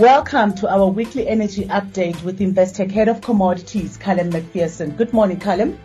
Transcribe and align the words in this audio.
Welcome 0.00 0.54
to 0.54 0.66
our 0.66 0.86
weekly 0.86 1.28
energy 1.28 1.66
update 1.66 2.22
with 2.22 2.38
Investec 2.38 2.90
Head 2.90 3.08
of 3.08 3.20
Commodities, 3.20 3.98
Callum 3.98 4.30
Macpherson. 4.30 4.92
Good 4.96 5.12
morning, 5.12 5.38
Callum. 5.38 5.78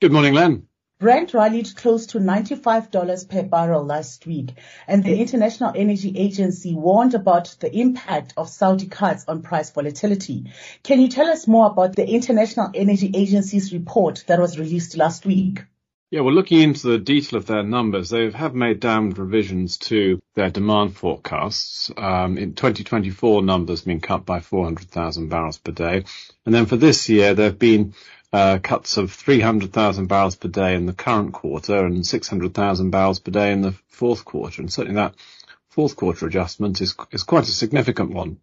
Good 0.00 0.12
morning, 0.12 0.34
Len. 0.34 0.68
Brent 1.00 1.34
rallied 1.34 1.74
close 1.74 2.06
to 2.06 2.20
$95 2.20 3.28
per 3.28 3.42
barrel 3.42 3.84
last 3.84 4.24
week, 4.24 4.52
and 4.86 5.02
the 5.02 5.18
International 5.18 5.72
Energy 5.74 6.16
Agency 6.16 6.76
warned 6.76 7.14
about 7.14 7.56
the 7.58 7.76
impact 7.76 8.34
of 8.36 8.48
Saudi 8.48 8.86
cuts 8.86 9.24
on 9.26 9.42
price 9.42 9.72
volatility. 9.72 10.52
Can 10.84 11.00
you 11.00 11.08
tell 11.08 11.26
us 11.26 11.48
more 11.48 11.66
about 11.66 11.96
the 11.96 12.08
International 12.08 12.70
Energy 12.72 13.10
Agency's 13.12 13.72
report 13.72 14.22
that 14.28 14.38
was 14.38 14.60
released 14.60 14.96
last 14.96 15.26
week? 15.26 15.64
Yeah, 16.12 16.22
well, 16.22 16.34
looking 16.34 16.60
into 16.60 16.88
the 16.88 16.98
detail 16.98 17.36
of 17.38 17.46
their 17.46 17.62
numbers, 17.62 18.10
they 18.10 18.28
have 18.32 18.52
made 18.52 18.80
downward 18.80 19.16
revisions 19.16 19.76
to 19.78 20.20
their 20.34 20.50
demand 20.50 20.96
forecasts. 20.96 21.88
Um, 21.96 22.36
in 22.36 22.54
2024, 22.54 23.42
numbers 23.42 23.82
been 23.82 24.00
cut 24.00 24.26
by 24.26 24.40
400,000 24.40 25.28
barrels 25.28 25.58
per 25.58 25.70
day. 25.70 26.02
And 26.44 26.52
then 26.52 26.66
for 26.66 26.76
this 26.76 27.08
year, 27.08 27.34
there 27.34 27.46
have 27.46 27.60
been 27.60 27.94
uh, 28.32 28.58
cuts 28.60 28.96
of 28.96 29.12
300,000 29.12 30.08
barrels 30.08 30.34
per 30.34 30.48
day 30.48 30.74
in 30.74 30.86
the 30.86 30.92
current 30.92 31.32
quarter 31.32 31.84
and 31.84 32.04
600,000 32.04 32.90
barrels 32.90 33.20
per 33.20 33.30
day 33.30 33.52
in 33.52 33.62
the 33.62 33.76
fourth 33.86 34.24
quarter. 34.24 34.62
And 34.62 34.72
certainly 34.72 34.96
that 34.96 35.14
fourth 35.70 35.96
quarter 35.96 36.26
adjustment 36.26 36.80
is 36.80 36.94
is 37.12 37.22
quite 37.22 37.44
a 37.44 37.52
significant 37.52 38.10
one 38.10 38.38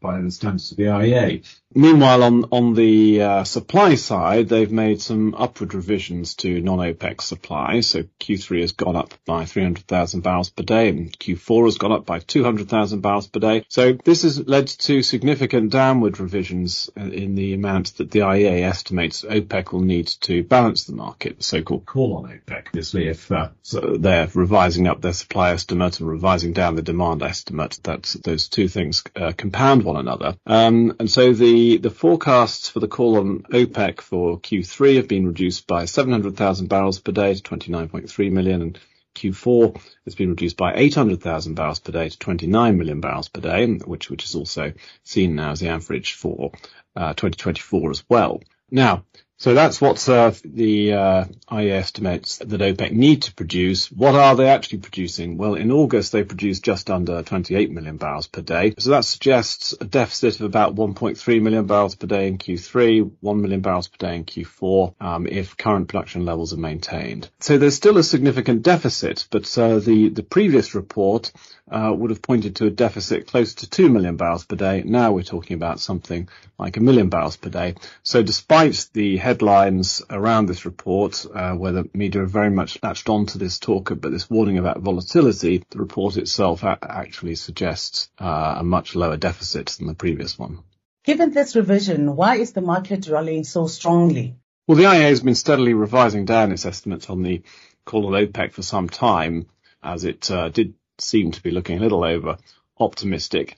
by 0.00 0.20
the 0.20 0.30
standards 0.30 0.70
of 0.70 0.76
the 0.76 0.84
IEA. 0.84 1.44
Meanwhile, 1.74 2.22
on 2.22 2.44
on 2.50 2.74
the 2.74 3.22
uh, 3.22 3.44
supply 3.44 3.96
side, 3.96 4.48
they've 4.48 4.70
made 4.70 5.02
some 5.02 5.34
upward 5.34 5.74
revisions 5.74 6.34
to 6.36 6.60
non-OPEC 6.60 7.20
supply. 7.20 7.80
So 7.80 8.04
Q3 8.20 8.62
has 8.62 8.72
gone 8.72 8.96
up 8.96 9.12
by 9.26 9.44
300,000 9.44 10.22
barrels 10.22 10.50
per 10.50 10.62
day, 10.62 10.88
and 10.88 11.16
Q4 11.18 11.66
has 11.66 11.76
gone 11.76 11.92
up 11.92 12.06
by 12.06 12.20
200,000 12.20 13.00
barrels 13.00 13.26
per 13.26 13.40
day. 13.40 13.64
So 13.68 13.92
this 13.92 14.22
has 14.22 14.46
led 14.48 14.68
to 14.68 15.02
significant 15.02 15.70
downward 15.70 16.20
revisions 16.20 16.90
in 16.96 17.34
the 17.34 17.52
amount 17.54 17.98
that 17.98 18.10
the 18.10 18.20
IEA 18.20 18.62
estimates 18.62 19.22
OPEC 19.22 19.72
will 19.72 19.82
need 19.82 20.06
to 20.22 20.42
balance 20.42 20.84
the 20.84 20.94
market, 20.94 21.38
the 21.38 21.44
so-called 21.44 21.84
call 21.84 22.16
on 22.16 22.24
OPEC. 22.30 22.68
Obviously, 22.68 23.08
if 23.08 23.30
uh, 23.30 23.50
so 23.62 23.96
they're 23.98 24.28
revising 24.34 24.86
up 24.86 25.02
their 25.02 25.12
supply 25.12 25.50
estimate 25.50 26.00
and 26.00 26.08
revising 26.08 26.52
down 26.54 26.67
the 26.76 26.82
demand 26.82 27.22
estimate, 27.22 27.78
that 27.84 28.14
those 28.24 28.48
two 28.48 28.68
things 28.68 29.04
uh, 29.16 29.32
compound 29.36 29.82
one 29.82 29.96
another. 29.96 30.36
Um, 30.46 30.94
and 30.98 31.10
so 31.10 31.32
the, 31.32 31.78
the 31.78 31.90
forecasts 31.90 32.68
for 32.68 32.80
the 32.80 32.88
call 32.88 33.18
on 33.18 33.42
OPEC 33.52 34.00
for 34.00 34.38
Q3 34.40 34.96
have 34.96 35.08
been 35.08 35.26
reduced 35.26 35.66
by 35.66 35.84
700,000 35.84 36.68
barrels 36.68 36.98
per 36.98 37.12
day 37.12 37.34
to 37.34 37.42
29.3 37.42 38.32
million 38.32 38.62
and 38.62 38.78
Q4 39.18 39.80
has 40.04 40.14
been 40.14 40.30
reduced 40.30 40.56
by 40.56 40.74
800,000 40.74 41.54
barrels 41.54 41.80
per 41.80 41.92
day 41.92 42.08
to 42.08 42.18
29 42.18 42.78
million 42.78 43.00
barrels 43.00 43.28
per 43.28 43.40
day, 43.40 43.66
which, 43.66 44.10
which 44.10 44.24
is 44.24 44.34
also 44.34 44.72
seen 45.02 45.34
now 45.34 45.52
as 45.52 45.60
the 45.60 45.68
average 45.68 46.12
for 46.14 46.52
uh, 46.94 47.14
2024 47.14 47.90
as 47.90 48.04
well. 48.08 48.40
Now, 48.70 49.04
so 49.38 49.54
that's 49.54 49.80
what 49.80 50.06
uh, 50.08 50.32
the 50.44 50.92
uh, 50.92 51.24
IEA 51.48 51.70
estimates 51.70 52.38
that 52.38 52.60
OPEC 52.60 52.90
need 52.90 53.22
to 53.22 53.34
produce. 53.34 53.90
What 53.90 54.16
are 54.16 54.34
they 54.34 54.48
actually 54.48 54.78
producing? 54.78 55.38
Well, 55.38 55.54
in 55.54 55.70
August 55.70 56.10
they 56.10 56.24
produced 56.24 56.64
just 56.64 56.90
under 56.90 57.22
28 57.22 57.70
million 57.70 57.98
barrels 57.98 58.26
per 58.26 58.42
day. 58.42 58.74
So 58.78 58.90
that 58.90 59.04
suggests 59.04 59.74
a 59.80 59.84
deficit 59.84 60.40
of 60.40 60.46
about 60.46 60.74
1.3 60.74 61.42
million 61.42 61.66
barrels 61.66 61.94
per 61.94 62.08
day 62.08 62.26
in 62.26 62.38
Q3, 62.38 63.12
1 63.20 63.40
million 63.40 63.60
barrels 63.60 63.86
per 63.86 64.08
day 64.08 64.16
in 64.16 64.24
Q4, 64.24 64.94
um, 65.00 65.26
if 65.28 65.56
current 65.56 65.86
production 65.86 66.24
levels 66.24 66.52
are 66.52 66.58
maintained. 66.58 67.30
So 67.38 67.58
there's 67.58 67.76
still 67.76 67.98
a 67.98 68.02
significant 68.02 68.62
deficit, 68.62 69.28
but 69.30 69.56
uh, 69.56 69.78
the 69.78 70.08
the 70.08 70.22
previous 70.24 70.74
report 70.74 71.32
uh, 71.70 71.92
would 71.96 72.10
have 72.10 72.22
pointed 72.22 72.56
to 72.56 72.66
a 72.66 72.70
deficit 72.70 73.26
close 73.26 73.54
to 73.54 73.68
2 73.68 73.88
million 73.88 74.16
barrels 74.16 74.44
per 74.44 74.56
day. 74.56 74.82
Now 74.84 75.12
we're 75.12 75.22
talking 75.22 75.54
about 75.54 75.80
something 75.80 76.28
like 76.58 76.76
a 76.76 76.80
million 76.80 77.08
barrels 77.08 77.36
per 77.36 77.50
day. 77.50 77.74
So 78.02 78.22
despite 78.22 78.88
the 78.92 79.16
headlines 79.16 80.02
around 80.10 80.46
this 80.46 80.64
report, 80.64 81.24
uh, 81.34 81.54
where 81.54 81.72
the 81.72 81.90
media 81.94 82.22
have 82.22 82.30
very 82.30 82.50
much 82.50 82.78
latched 82.82 83.08
onto 83.08 83.38
this 83.38 83.58
talk, 83.58 83.92
but 84.00 84.10
this 84.10 84.30
warning 84.30 84.58
about 84.58 84.80
volatility, 84.80 85.64
the 85.70 85.78
report 85.78 86.16
itself 86.16 86.62
a- 86.62 86.78
actually 86.82 87.34
suggests 87.34 88.10
uh, 88.18 88.56
a 88.58 88.64
much 88.64 88.94
lower 88.94 89.16
deficit 89.16 89.66
than 89.66 89.86
the 89.86 89.94
previous 89.94 90.38
one. 90.38 90.60
Given 91.04 91.32
this 91.32 91.56
revision, 91.56 92.16
why 92.16 92.36
is 92.36 92.52
the 92.52 92.60
market 92.60 93.08
rallying 93.08 93.44
so 93.44 93.66
strongly? 93.66 94.36
Well, 94.66 94.76
the 94.76 94.84
IEA 94.84 95.08
has 95.08 95.22
been 95.22 95.34
steadily 95.34 95.72
revising 95.72 96.26
down 96.26 96.52
its 96.52 96.66
estimates 96.66 97.08
on 97.08 97.22
the 97.22 97.42
call 97.86 98.06
on 98.06 98.12
OPEC 98.12 98.52
for 98.52 98.62
some 98.62 98.88
time, 98.90 99.46
as 99.82 100.04
it 100.04 100.30
uh, 100.30 100.50
did 100.50 100.74
seem 101.00 101.32
to 101.32 101.42
be 101.42 101.50
looking 101.50 101.78
a 101.78 101.80
little 101.80 102.04
over 102.04 102.38
optimistic. 102.78 103.56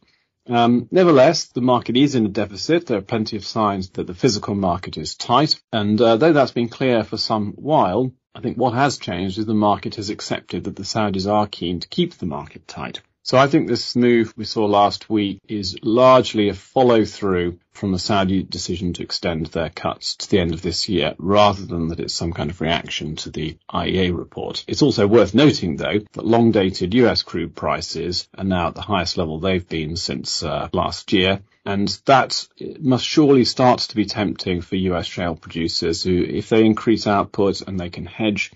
Um, 0.49 0.89
nevertheless, 0.91 1.47
the 1.47 1.61
market 1.61 1.97
is 1.97 2.15
in 2.15 2.27
a 2.27 2.29
deficit. 2.29 2.87
There 2.87 2.99
are 2.99 3.03
plenty 3.03 3.37
of 3.37 3.45
signs 3.45 3.91
that 3.91 4.07
the 4.07 4.15
physical 4.15 4.55
market 4.55 4.97
is 4.97 5.15
tight. 5.15 5.61
And 5.73 6.01
uh, 6.01 6.17
though 6.17 6.33
that's 6.33 6.53
been 6.53 6.69
clear 6.69 7.05
for 7.05 7.17
some 7.17 7.53
while, 7.53 8.13
I 8.35 8.41
think 8.41 8.57
what 8.57 8.75
has 8.75 8.99
changed 8.99 9.39
is 9.39 9.47
the 9.47 9.55
market 9.55 9.97
has 9.97 10.11
accepted 10.11 10.65
that 10.65 10.77
the 10.77 10.83
Saudis 10.83 11.31
are 11.31 11.47
keen 11.47 11.81
to 11.81 11.89
keep 11.89 12.15
the 12.15 12.27
market 12.27 12.67
tight. 12.67 13.01
So 13.23 13.37
I 13.37 13.49
think 13.49 13.69
this 13.69 13.95
move 13.95 14.33
we 14.37 14.45
saw 14.45 14.65
last 14.65 15.11
week 15.11 15.41
is 15.47 15.77
largely 15.83 16.49
a 16.49 16.55
follow 16.55 17.05
through 17.05 17.59
from 17.73 17.93
the 17.93 17.99
Saudi 17.99 18.43
decision 18.43 18.95
to 18.95 19.03
extend 19.03 19.47
their 19.47 19.69
cuts 19.69 20.17
to 20.17 20.31
the 20.31 20.39
end 20.39 20.55
of 20.55 20.63
this 20.63 20.89
year, 20.89 21.15
rather 21.19 21.65
than 21.65 21.89
that 21.89 22.01
it's 22.01 22.15
some 22.15 22.33
kind 22.33 22.51
of 22.51 22.61
reaction 22.61 23.17
to 23.17 23.31
the 23.31 23.59
IEA 23.73 24.17
report. 24.17 24.65
It's 24.67 24.83
also 24.83 25.07
worth 25.07 25.35
noting, 25.35 25.77
though, 25.77 26.01
that 26.13 26.27
long 26.27 26.51
dated 26.51 26.95
US 26.95 27.23
crude 27.23 27.55
prices 27.55 28.27
are 28.37 28.45
now 28.45 28.69
at 28.69 28.75
the 28.75 28.81
highest 28.81 29.19
level 29.19 29.39
they've 29.39 29.69
been 29.69 29.97
since 29.97 30.43
uh, 30.43 30.69
last 30.73 31.13
year. 31.13 31.41
And 31.65 31.89
that 32.07 32.49
must 32.81 33.05
surely 33.05 33.45
start 33.45 33.81
to 33.81 33.97
be 33.97 34.07
tempting 34.07 34.63
for 34.63 34.77
US 34.77 35.07
shale 35.07 35.37
producers 35.37 36.03
who, 36.03 36.23
if 36.23 36.49
they 36.49 36.65
increase 36.65 37.07
output 37.07 37.61
and 37.61 37.79
they 37.79 37.91
can 37.91 38.07
hedge 38.07 38.51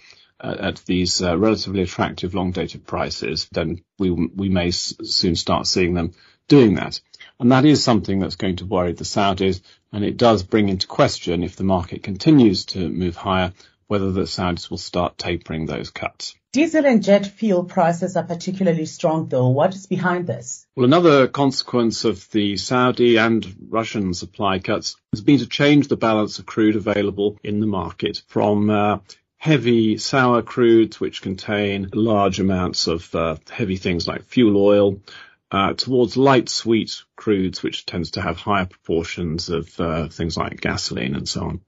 at 0.44 0.76
these 0.86 1.22
uh, 1.22 1.36
relatively 1.38 1.82
attractive 1.82 2.34
long-dated 2.34 2.86
prices, 2.86 3.48
then 3.52 3.82
we 3.98 4.10
we 4.10 4.48
may 4.48 4.68
s- 4.68 4.94
soon 5.02 5.36
start 5.36 5.66
seeing 5.66 5.94
them 5.94 6.12
doing 6.48 6.74
that. 6.74 7.00
And 7.40 7.50
that 7.52 7.64
is 7.64 7.82
something 7.82 8.20
that's 8.20 8.36
going 8.36 8.56
to 8.56 8.66
worry 8.66 8.92
the 8.92 9.04
Saudis, 9.04 9.60
and 9.92 10.04
it 10.04 10.16
does 10.16 10.42
bring 10.42 10.68
into 10.68 10.86
question 10.86 11.42
if 11.42 11.56
the 11.56 11.64
market 11.64 12.02
continues 12.02 12.66
to 12.66 12.88
move 12.88 13.16
higher, 13.16 13.52
whether 13.86 14.12
the 14.12 14.22
Saudis 14.22 14.70
will 14.70 14.78
start 14.78 15.18
tapering 15.18 15.66
those 15.66 15.90
cuts. 15.90 16.34
Diesel 16.52 16.86
and 16.86 17.02
jet 17.02 17.26
fuel 17.26 17.64
prices 17.64 18.16
are 18.16 18.22
particularly 18.22 18.86
strong 18.86 19.26
though. 19.28 19.48
What 19.48 19.74
is 19.74 19.86
behind 19.86 20.28
this? 20.28 20.64
Well, 20.76 20.84
another 20.84 21.26
consequence 21.26 22.04
of 22.04 22.30
the 22.30 22.56
Saudi 22.56 23.16
and 23.16 23.44
Russian 23.68 24.14
supply 24.14 24.60
cuts 24.60 24.96
has 25.12 25.20
been 25.20 25.38
to 25.40 25.48
change 25.48 25.88
the 25.88 25.96
balance 25.96 26.38
of 26.38 26.46
crude 26.46 26.76
available 26.76 27.38
in 27.42 27.58
the 27.58 27.66
market 27.66 28.22
from 28.28 28.70
uh, 28.70 28.98
heavy 29.44 29.98
sour 29.98 30.40
crudes, 30.40 30.98
which 30.98 31.20
contain 31.20 31.90
large 31.92 32.40
amounts 32.40 32.86
of 32.86 33.14
uh, 33.14 33.36
heavy 33.50 33.76
things 33.76 34.08
like 34.08 34.24
fuel 34.24 34.56
oil, 34.56 35.02
uh, 35.50 35.74
towards 35.74 36.16
light 36.16 36.48
sweet 36.48 37.02
crudes, 37.14 37.62
which 37.62 37.84
tends 37.84 38.12
to 38.12 38.22
have 38.22 38.38
higher 38.38 38.64
proportions 38.64 39.50
of 39.50 39.78
uh, 39.78 40.08
things 40.08 40.38
like 40.38 40.62
gasoline 40.62 41.14
and 41.14 41.28
so 41.28 41.42
on. 41.42 41.60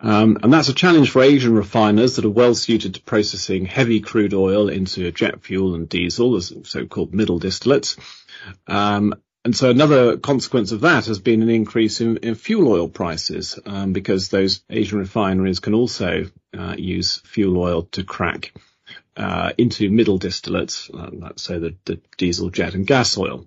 Um, 0.00 0.38
and 0.42 0.50
that's 0.50 0.70
a 0.70 0.74
challenge 0.74 1.10
for 1.10 1.20
Asian 1.20 1.54
refiners 1.54 2.16
that 2.16 2.24
are 2.24 2.30
well 2.30 2.54
suited 2.54 2.94
to 2.94 3.02
processing 3.02 3.66
heavy 3.66 4.00
crude 4.00 4.32
oil 4.32 4.70
into 4.70 5.12
jet 5.12 5.42
fuel 5.42 5.74
and 5.74 5.86
diesel, 5.86 6.36
as 6.36 6.54
so-called 6.62 7.12
middle 7.12 7.38
distillates. 7.38 7.98
Um, 8.66 9.14
and 9.44 9.54
so 9.54 9.68
another 9.68 10.16
consequence 10.16 10.72
of 10.72 10.80
that 10.80 11.04
has 11.04 11.18
been 11.18 11.42
an 11.42 11.50
increase 11.50 12.00
in, 12.00 12.16
in 12.16 12.34
fuel 12.34 12.72
oil 12.72 12.88
prices, 12.88 13.58
um, 13.66 13.92
because 13.92 14.30
those 14.30 14.62
Asian 14.70 15.00
refineries 15.00 15.60
can 15.60 15.74
also 15.74 16.30
uh, 16.56 16.74
use 16.78 17.18
fuel 17.18 17.58
oil 17.58 17.82
to 17.92 18.04
crack 18.04 18.52
uh, 19.16 19.52
into 19.58 19.90
middle 19.90 20.18
distillates, 20.18 20.92
uh, 20.92 21.10
let's 21.12 21.42
say 21.42 21.58
the, 21.58 21.74
the, 21.84 22.00
diesel, 22.16 22.50
jet, 22.50 22.74
and 22.74 22.86
gas 22.86 23.16
oil. 23.16 23.46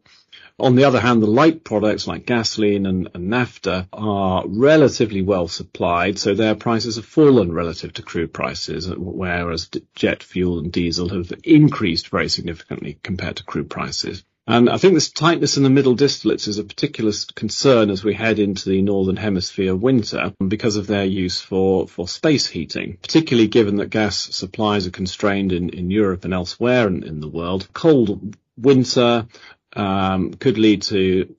On 0.59 0.75
the 0.75 0.85
other 0.85 0.99
hand, 0.99 1.21
the 1.21 1.27
light 1.27 1.63
products 1.63 2.07
like 2.07 2.25
gasoline 2.25 2.87
and, 2.87 3.09
and 3.13 3.29
naphtha 3.29 3.87
are 3.93 4.43
relatively 4.47 5.21
well 5.21 5.47
supplied, 5.47 6.17
so 6.17 6.33
their 6.33 6.55
prices 6.55 6.95
have 6.95 7.05
fallen 7.05 7.51
relative 7.51 7.93
to 7.93 8.01
crude 8.01 8.33
prices, 8.33 8.89
whereas 8.89 9.69
jet 9.93 10.23
fuel 10.23 10.59
and 10.59 10.71
diesel 10.71 11.09
have 11.09 11.31
increased 11.43 12.07
very 12.07 12.27
significantly 12.27 12.97
compared 13.03 13.35
to 13.35 13.43
crude 13.43 13.69
prices. 13.69 14.23
And 14.47 14.69
I 14.69 14.77
think 14.77 14.93
this 14.93 15.09
tightness 15.09 15.57
in 15.57 15.63
the 15.63 15.69
middle 15.69 15.95
distillates 15.95 16.47
is 16.47 16.57
a 16.57 16.63
particular 16.63 17.11
concern 17.35 17.89
as 17.89 18.03
we 18.03 18.13
head 18.13 18.39
into 18.39 18.69
the 18.69 18.81
northern 18.81 19.17
hemisphere 19.17 19.75
winter 19.75 20.33
because 20.47 20.77
of 20.77 20.87
their 20.87 21.03
use 21.03 21.41
for, 21.41 21.85
for 21.85 22.07
space 22.07 22.47
heating, 22.47 22.97
particularly 23.01 23.49
given 23.49 23.75
that 23.77 23.89
gas 23.89 24.17
supplies 24.33 24.87
are 24.87 24.91
constrained 24.91 25.51
in, 25.51 25.69
in 25.69 25.91
Europe 25.91 26.23
and 26.23 26.33
elsewhere 26.33 26.87
in, 26.87 27.03
in 27.03 27.19
the 27.19 27.27
world. 27.27 27.67
Cold 27.73 28.37
winter 28.55 29.27
um, 29.73 30.33
could 30.33 30.57
lead 30.57 30.81
to 30.83 31.35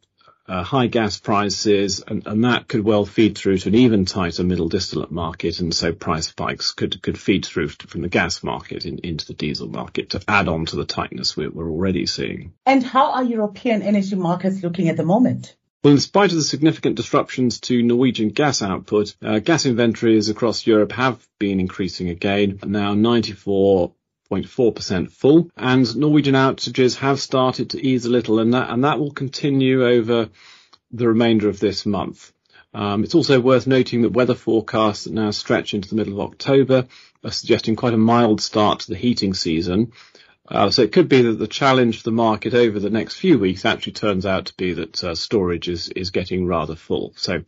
high 0.48 0.86
gas 0.86 1.18
prices, 1.18 2.02
and, 2.06 2.26
and, 2.26 2.44
that 2.44 2.68
could 2.68 2.84
well 2.84 3.04
feed 3.04 3.36
through 3.36 3.58
to 3.58 3.68
an 3.68 3.74
even 3.74 4.04
tighter 4.04 4.44
middle 4.44 4.68
distillate 4.68 5.10
market, 5.10 5.60
and 5.60 5.74
so 5.74 5.92
price 5.92 6.28
spikes 6.28 6.72
could 6.72 7.02
could 7.02 7.18
feed 7.18 7.44
through 7.44 7.68
from 7.68 8.02
the 8.02 8.08
gas 8.08 8.42
market 8.42 8.86
in, 8.86 8.98
into 9.00 9.26
the 9.26 9.34
diesel 9.34 9.68
market 9.68 10.10
to 10.10 10.22
add 10.26 10.48
on 10.48 10.66
to 10.66 10.76
the 10.76 10.84
tightness 10.84 11.36
we're, 11.36 11.50
we're 11.50 11.70
already 11.70 12.06
seeing. 12.06 12.52
And 12.64 12.82
how 12.82 13.12
are 13.12 13.24
European 13.24 13.82
energy 13.82 14.16
markets 14.16 14.62
looking 14.62 14.88
at 14.88 14.96
the 14.96 15.04
moment? 15.04 15.54
Well, 15.84 15.92
in 15.92 16.00
spite 16.00 16.30
of 16.30 16.36
the 16.36 16.42
significant 16.42 16.96
disruptions 16.96 17.60
to 17.60 17.82
Norwegian 17.82 18.30
gas 18.30 18.62
output, 18.62 19.14
uh, 19.22 19.38
gas 19.38 19.64
inventories 19.64 20.28
across 20.28 20.66
Europe 20.66 20.90
have 20.92 21.24
been 21.38 21.60
increasing 21.60 22.08
again, 22.08 22.58
now 22.66 22.94
94 22.94 23.92
0.4% 24.30 25.10
full, 25.10 25.50
and 25.56 25.96
Norwegian 25.96 26.34
outages 26.34 26.96
have 26.98 27.20
started 27.20 27.70
to 27.70 27.80
ease 27.84 28.04
a 28.04 28.10
little, 28.10 28.38
and 28.38 28.52
that 28.54 28.70
and 28.70 28.84
that 28.84 28.98
will 28.98 29.10
continue 29.10 29.86
over 29.86 30.28
the 30.90 31.08
remainder 31.08 31.48
of 31.48 31.60
this 31.60 31.86
month. 31.86 32.32
Um, 32.74 33.04
it's 33.04 33.14
also 33.14 33.40
worth 33.40 33.66
noting 33.66 34.02
that 34.02 34.12
weather 34.12 34.34
forecasts 34.34 35.04
that 35.04 35.12
now 35.12 35.30
stretch 35.30 35.72
into 35.72 35.88
the 35.88 35.96
middle 35.96 36.20
of 36.20 36.30
October 36.32 36.86
are 37.24 37.30
suggesting 37.30 37.76
quite 37.76 37.94
a 37.94 37.98
mild 37.98 38.40
start 38.40 38.80
to 38.80 38.88
the 38.88 38.96
heating 38.96 39.34
season. 39.34 39.92
Uh, 40.46 40.70
so 40.70 40.82
it 40.82 40.92
could 40.92 41.08
be 41.08 41.22
that 41.22 41.38
the 41.38 41.46
challenge 41.46 41.98
for 41.98 42.04
the 42.04 42.10
market 42.10 42.54
over 42.54 42.78
the 42.78 42.90
next 42.90 43.16
few 43.16 43.38
weeks 43.38 43.64
actually 43.64 43.92
turns 43.92 44.24
out 44.24 44.46
to 44.46 44.54
be 44.54 44.72
that 44.74 45.04
uh, 45.04 45.14
storage 45.14 45.68
is 45.68 45.88
is 45.90 46.10
getting 46.10 46.46
rather 46.46 46.74
full. 46.74 47.12
So 47.16 47.44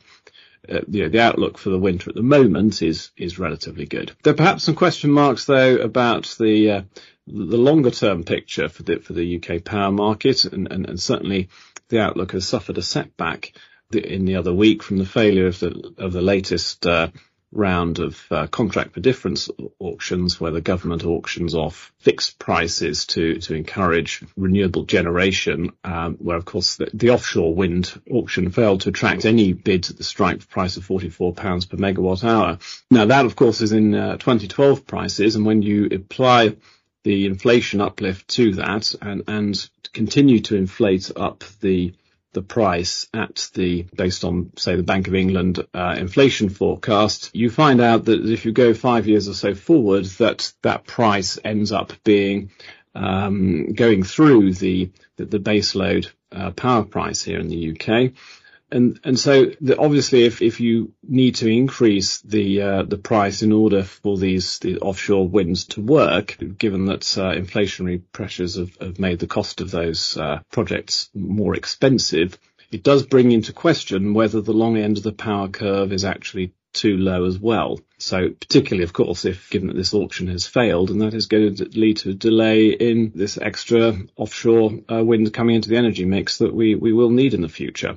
uh, 0.68 0.80
you 0.88 1.02
know, 1.02 1.08
the 1.08 1.20
outlook 1.20 1.58
for 1.58 1.70
the 1.70 1.78
winter 1.78 2.10
at 2.10 2.16
the 2.16 2.22
moment 2.22 2.82
is 2.82 3.10
is 3.16 3.38
relatively 3.38 3.86
good. 3.86 4.12
There 4.22 4.32
are 4.32 4.36
perhaps 4.36 4.64
some 4.64 4.74
question 4.74 5.10
marks 5.10 5.46
though 5.46 5.76
about 5.76 6.34
the 6.38 6.70
uh, 6.70 6.82
the 7.26 7.56
longer 7.56 7.90
term 7.90 8.24
picture 8.24 8.68
for 8.68 8.82
the 8.82 8.98
for 8.98 9.12
the 9.12 9.36
UK 9.36 9.64
power 9.64 9.90
market, 9.90 10.44
and, 10.44 10.70
and, 10.70 10.88
and 10.88 11.00
certainly 11.00 11.48
the 11.88 12.00
outlook 12.00 12.32
has 12.32 12.46
suffered 12.46 12.78
a 12.78 12.82
setback 12.82 13.52
in 13.92 14.24
the 14.24 14.36
other 14.36 14.52
week 14.52 14.82
from 14.82 14.98
the 14.98 15.06
failure 15.06 15.46
of 15.46 15.58
the 15.60 15.94
of 15.98 16.12
the 16.12 16.22
latest 16.22 16.86
uh, 16.86 17.08
round 17.52 17.99
of 17.99 18.25
uh, 18.31 18.47
contract 18.47 18.93
for 18.93 19.00
difference 19.00 19.50
auctions 19.81 20.41
where 20.41 20.52
the 20.52 20.61
government 20.61 21.05
auctions 21.05 21.55
off 21.55 21.93
fixed 21.99 22.38
prices 22.38 23.06
to, 23.06 23.38
to 23.38 23.55
encourage 23.55 24.23
renewable 24.37 24.85
generation, 24.85 25.73
um, 25.82 26.14
where 26.17 26.37
of 26.37 26.44
course 26.44 26.76
the, 26.76 26.88
the, 26.94 27.11
offshore 27.11 27.55
wind 27.55 28.00
auction 28.11 28.50
failed 28.50 28.82
to 28.82 28.91
attract 28.91 29.25
any 29.25 29.52
bids 29.52 29.91
at 29.91 29.97
the 29.97 30.05
strike 30.05 30.49
price 30.49 30.76
of 30.76 30.87
£44 30.87 31.37
per 31.37 31.76
megawatt 31.76 32.23
hour. 32.25 32.58
Now 32.91 33.06
that 33.06 33.26
of 33.26 33.35
course 33.35 33.61
is 33.61 33.73
in 33.73 33.94
uh, 33.94 34.17
2012 34.17 34.87
prices 34.87 35.35
and 35.35 35.44
when 35.44 35.62
you 35.62 35.87
apply 35.87 36.56
the 37.03 37.26
inflation 37.26 37.81
uplift 37.81 38.29
to 38.29 38.55
that 38.55 38.94
and, 39.00 39.25
and 39.26 39.69
continue 39.93 40.41
to 40.41 40.56
inflate 40.56 41.11
up 41.17 41.44
the 41.61 41.94
the 42.32 42.43
price 42.43 43.09
at 43.12 43.50
the, 43.55 43.82
based 43.94 44.25
on, 44.25 44.53
say, 44.56 44.77
the 44.77 44.82
Bank 44.82 45.09
of 45.09 45.15
England 45.15 45.67
uh, 45.75 45.97
inflation 45.99 46.49
forecast, 46.49 47.31
you 47.35 47.50
find 47.50 47.81
out 47.81 48.05
that 48.05 48.25
if 48.25 48.44
you 48.44 48.53
go 48.53 48.73
five 48.75 49.09
years 49.09 49.29
or 49.29 49.35
so 49.35 49.55
forward, 49.55 50.05
that 50.05 50.53
that 50.62 50.87
price 50.87 51.38
ends 51.44 51.73
up 51.73 51.93
being 52.05 52.50
um, 52.94 53.73
going 53.73 54.03
through 54.03 54.55
the 54.55 54.91
the, 55.17 55.25
the 55.25 55.38
baseload 55.38 56.11
uh, 56.32 56.50
power 56.53 56.85
price 56.85 57.23
here 57.23 57.38
in 57.38 57.49
the 57.49 57.73
UK 57.73 58.12
and 58.72 59.00
and 59.05 59.19
so 59.19 59.46
the, 59.61 59.78
obviously 59.78 60.25
if, 60.25 60.43
if 60.43 60.61
you 60.61 60.93
need 61.02 61.37
to 61.37 61.49
increase 61.49 62.20
the 62.20 62.62
uh, 62.62 62.82
the 62.82 62.99
price 62.99 63.43
in 63.43 63.52
order 63.52 63.82
for 63.82 64.17
these 64.17 64.58
the 64.61 64.78
offshore 64.78 65.28
winds 65.28 65.64
to 65.67 65.81
work, 65.81 66.37
given 66.58 66.87
that 66.87 67.19
uh, 67.19 67.32
inflationary 67.32 68.02
pressures 68.12 68.56
have, 68.56 68.75
have 68.76 68.99
made 68.99 69.19
the 69.19 69.26
cost 69.26 69.61
of 69.61 69.70
those 69.70 70.17
uh, 70.17 70.40
projects 70.50 71.11
more 71.14 71.55
expensive, 71.55 72.38
it 72.70 72.82
does 72.82 73.05
bring 73.05 73.32
into 73.32 73.52
question 73.52 74.14
whether 74.14 74.40
the 74.40 74.52
long 74.52 74.76
end 74.76 74.96
of 74.96 75.02
the 75.02 75.12
power 75.12 75.49
curve 75.49 75.93
is 75.93 76.05
actually 76.05 76.52
too 76.72 76.96
low 76.96 77.25
as 77.25 77.38
well. 77.38 77.81
So 77.99 78.31
particularly, 78.31 78.84
of 78.84 78.93
course, 78.93 79.25
if 79.25 79.50
given 79.50 79.69
that 79.69 79.76
this 79.76 79.93
auction 79.93 80.28
has 80.28 80.46
failed, 80.46 80.90
and 80.90 81.00
that 81.02 81.14
is 81.14 81.26
going 81.26 81.56
to 81.56 81.64
lead 81.64 81.99
to 81.99 82.11
a 82.11 82.14
delay 82.14 82.69
in 82.69 83.12
this 83.14 83.38
extra 83.38 83.99
offshore 84.17 84.72
uh, 84.90 85.05
wind 85.05 85.32
coming 85.32 85.56
into 85.56 85.69
the 85.69 85.76
energy 85.76 86.05
mix 86.05 86.38
that 86.38 86.55
we, 86.55 86.75
we 86.75 86.93
will 86.93 87.11
need 87.11 87.34
in 87.34 87.43
the 87.43 87.49
future. 87.49 87.96